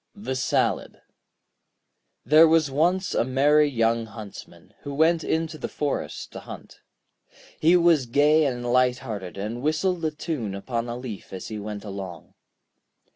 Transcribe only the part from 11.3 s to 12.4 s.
as he went along.